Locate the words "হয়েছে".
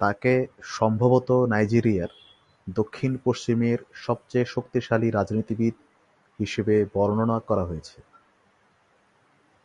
7.64-7.98